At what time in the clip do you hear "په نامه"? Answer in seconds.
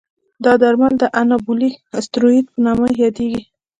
2.53-2.87